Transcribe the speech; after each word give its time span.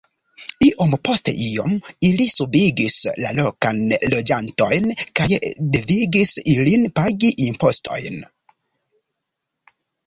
Iom 0.67 0.93
post 1.09 1.29
iom 1.47 1.75
ili 2.09 2.25
subigis 2.35 2.97
la 3.25 3.35
lokan 3.41 3.83
loĝantojn 4.15 4.89
kaj 5.21 5.29
devigis 5.77 6.33
ilin 6.57 6.91
pagi 6.99 7.35
impostojn. 7.51 8.23